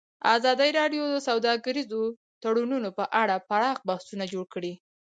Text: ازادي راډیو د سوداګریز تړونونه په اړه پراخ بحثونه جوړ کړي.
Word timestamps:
ازادي 0.35 0.69
راډیو 0.79 1.03
د 1.09 1.15
سوداګریز 1.27 1.87
تړونونه 2.43 2.89
په 2.97 3.03
اړه 3.21 3.35
پراخ 3.49 3.77
بحثونه 3.89 4.25
جوړ 4.33 4.45
کړي. 4.53 4.73